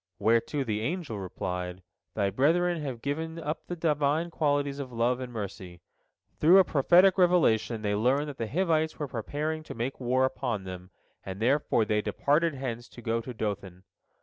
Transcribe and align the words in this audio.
Whereto 0.17 0.63
the 0.63 0.81
angel 0.81 1.19
replied, 1.19 1.83
"Thy 2.15 2.31
brethren 2.31 2.81
have 2.81 3.03
given 3.03 3.37
up 3.37 3.67
the 3.67 3.75
Divine 3.75 4.31
qualities 4.31 4.79
of 4.79 4.91
love 4.91 5.19
and 5.19 5.31
mercy. 5.31 5.79
Through 6.39 6.57
a 6.57 6.63
prophetic 6.63 7.19
revelation 7.19 7.83
they 7.83 7.93
learned 7.93 8.27
that 8.29 8.39
the 8.39 8.47
Hivites 8.47 8.97
were 8.97 9.07
preparing 9.07 9.61
to 9.61 9.75
make 9.75 9.99
war 9.99 10.25
upon 10.25 10.63
them, 10.63 10.89
and 11.23 11.39
therefore 11.39 11.85
they 11.85 12.01
departed 12.01 12.55
hence 12.55 12.89
to 12.89 13.01
go 13.03 13.21
to 13.21 13.31
Dothan. 13.31 13.83